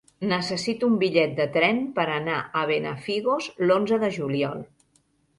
Necessito 0.29 0.87
un 0.91 0.93
bitllet 1.01 1.33
de 1.39 1.45
tren 1.57 1.81
per 1.99 2.05
anar 2.13 2.37
a 2.61 2.63
Benafigos 2.71 3.49
l'onze 3.65 4.01
de 4.05 4.09
juliol. 4.17 4.65